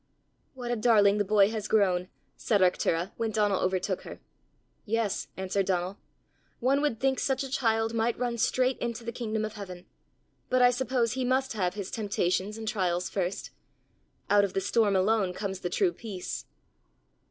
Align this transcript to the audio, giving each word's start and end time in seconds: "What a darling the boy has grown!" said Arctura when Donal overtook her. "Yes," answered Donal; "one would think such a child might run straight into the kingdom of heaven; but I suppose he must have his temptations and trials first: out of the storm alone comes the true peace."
"What 0.55 0.71
a 0.71 0.75
darling 0.75 1.19
the 1.19 1.23
boy 1.23 1.51
has 1.51 1.67
grown!" 1.67 2.07
said 2.35 2.59
Arctura 2.61 3.11
when 3.17 3.29
Donal 3.29 3.59
overtook 3.61 4.01
her. 4.01 4.19
"Yes," 4.83 5.27
answered 5.37 5.67
Donal; 5.67 5.99
"one 6.59 6.81
would 6.81 6.99
think 6.99 7.19
such 7.19 7.43
a 7.43 7.51
child 7.51 7.93
might 7.93 8.17
run 8.17 8.39
straight 8.39 8.79
into 8.79 9.03
the 9.03 9.11
kingdom 9.11 9.45
of 9.45 9.53
heaven; 9.53 9.85
but 10.49 10.59
I 10.63 10.71
suppose 10.71 11.11
he 11.11 11.23
must 11.23 11.53
have 11.53 11.75
his 11.75 11.91
temptations 11.91 12.57
and 12.57 12.67
trials 12.67 13.11
first: 13.11 13.51
out 14.27 14.43
of 14.43 14.53
the 14.53 14.59
storm 14.61 14.95
alone 14.95 15.33
comes 15.35 15.59
the 15.59 15.69
true 15.69 15.93
peace." 15.93 16.45